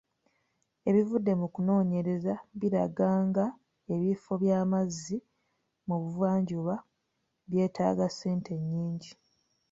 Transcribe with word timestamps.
Ebivudde 0.89 1.31
mu 1.39 1.47
kunoonyereza 1.53 2.33
biraga 2.59 3.09
nga 3.27 3.45
ebifo 3.93 4.31
by'amazzi 4.41 5.17
mu 5.87 5.95
buvanjuba 6.03 6.75
byetaaga 7.49 8.05
ssente 8.09 8.51
nnyingi. 8.61 9.11